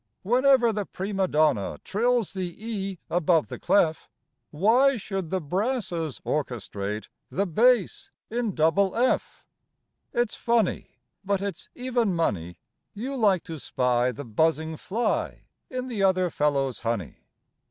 Whenever 0.23 0.73
the 0.73 0.87
prima 0.87 1.27
donna 1.27 1.79
trills 1.83 2.33
the 2.33 2.55
E 2.57 2.97
above 3.07 3.49
the 3.49 3.59
clef, 3.59 4.09
Why 4.49 4.97
should 4.97 5.29
the 5.29 5.39
brasses 5.39 6.19
orchestrate 6.25 7.07
the 7.29 7.45
bass 7.45 8.09
in 8.31 8.55
double 8.55 8.95
f? 8.95 9.45
It's 10.11 10.33
funny, 10.33 10.95
But 11.23 11.39
it's 11.39 11.69
even 11.75 12.15
money, 12.15 12.57
You 12.95 13.15
like 13.15 13.43
to 13.43 13.59
spy 13.59 14.11
the 14.11 14.25
buzzing 14.25 14.75
fly 14.75 15.43
in 15.69 15.87
the 15.87 16.01
other 16.01 16.31
fellow's 16.31 16.79
honey. 16.79 17.17